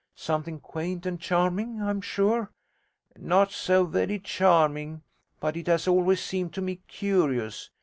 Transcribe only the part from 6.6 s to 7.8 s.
me curious.